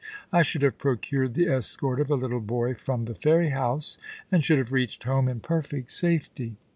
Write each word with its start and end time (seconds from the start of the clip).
I 0.33 0.41
should 0.41 0.63
have 0.63 0.79
procured 0.79 1.35
the 1.35 1.47
escort 1.47 1.99
of 1.99 2.09
a 2.09 2.15
little 2.15 2.39
boy 2.39 2.73
from 2.73 3.05
the 3.05 3.13
Ferry 3.13 3.49
House, 3.49 3.99
and 4.31 4.43
should 4.43 4.57
have 4.57 4.71
reached 4.73 5.03
home 5.03 5.27
in 5.27 5.41
perfect 5.41 5.91
safety. 5.91 6.55